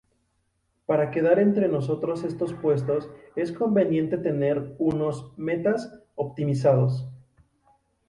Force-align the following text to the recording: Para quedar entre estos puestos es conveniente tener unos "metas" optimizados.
Para 0.87 1.11
quedar 1.11 1.37
entre 1.37 1.67
estos 2.25 2.53
puestos 2.55 3.07
es 3.35 3.51
conveniente 3.51 4.17
tener 4.17 4.75
unos 4.79 5.31
"metas" 5.37 5.93
optimizados. 6.15 7.05